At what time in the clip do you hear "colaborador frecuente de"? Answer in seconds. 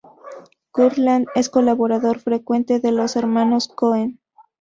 1.51-2.91